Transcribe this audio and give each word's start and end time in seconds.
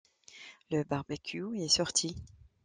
le 0.71 0.83
barbecue 0.83 1.59
est 1.61 1.67
sorti 1.67 2.15